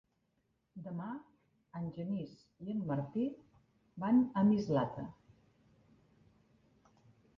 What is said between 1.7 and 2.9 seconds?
en Genís i en